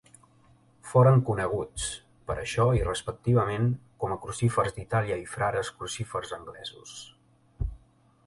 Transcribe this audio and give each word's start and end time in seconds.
Foren 0.91 1.19
coneguts, 1.25 1.83
per 2.29 2.37
això 2.43 2.63
i 2.77 2.81
respectivament, 2.87 3.69
com 4.03 4.15
a 4.15 4.19
Crucífers 4.23 4.73
d'Itàlia 4.79 5.17
i 5.25 5.29
Frares 5.35 5.71
Crucífers 5.77 6.33
Anglesos. 6.39 6.95